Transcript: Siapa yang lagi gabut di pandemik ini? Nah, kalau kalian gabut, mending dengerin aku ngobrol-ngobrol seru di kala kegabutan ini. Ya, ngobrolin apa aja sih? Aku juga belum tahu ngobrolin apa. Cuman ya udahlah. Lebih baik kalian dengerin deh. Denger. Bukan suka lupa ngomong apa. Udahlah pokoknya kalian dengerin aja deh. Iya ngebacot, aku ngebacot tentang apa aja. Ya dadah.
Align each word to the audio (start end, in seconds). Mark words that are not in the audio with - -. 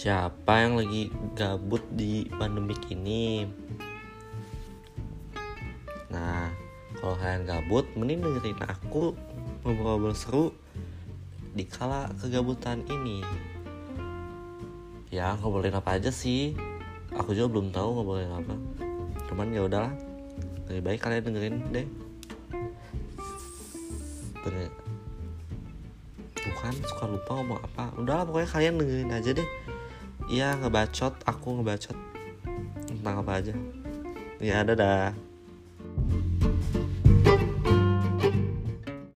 Siapa 0.00 0.64
yang 0.64 0.80
lagi 0.80 1.12
gabut 1.36 1.84
di 1.92 2.24
pandemik 2.40 2.88
ini? 2.88 3.44
Nah, 6.08 6.48
kalau 6.96 7.20
kalian 7.20 7.44
gabut, 7.44 7.84
mending 8.00 8.24
dengerin 8.24 8.64
aku 8.64 9.12
ngobrol-ngobrol 9.60 10.16
seru 10.16 10.56
di 11.52 11.68
kala 11.68 12.08
kegabutan 12.16 12.80
ini. 12.88 13.20
Ya, 15.12 15.36
ngobrolin 15.36 15.76
apa 15.76 16.00
aja 16.00 16.08
sih? 16.08 16.56
Aku 17.20 17.36
juga 17.36 17.60
belum 17.60 17.68
tahu 17.68 18.00
ngobrolin 18.00 18.32
apa. 18.32 18.56
Cuman 19.28 19.52
ya 19.52 19.68
udahlah. 19.68 19.92
Lebih 20.72 20.80
baik 20.80 21.00
kalian 21.04 21.28
dengerin 21.28 21.56
deh. 21.76 21.84
Denger. 24.48 24.72
Bukan 26.40 26.72
suka 26.88 27.04
lupa 27.04 27.30
ngomong 27.36 27.60
apa. 27.68 27.84
Udahlah 28.00 28.24
pokoknya 28.24 28.48
kalian 28.48 28.80
dengerin 28.80 29.12
aja 29.12 29.36
deh. 29.36 29.50
Iya 30.30 30.54
ngebacot, 30.62 31.26
aku 31.26 31.58
ngebacot 31.58 31.98
tentang 32.86 33.14
apa 33.26 33.42
aja. 33.42 33.54
Ya 34.38 34.62
dadah. 34.62 35.29